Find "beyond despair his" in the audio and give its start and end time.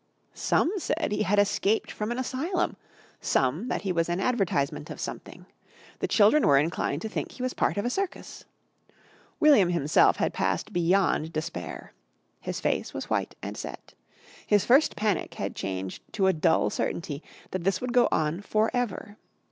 10.73-12.59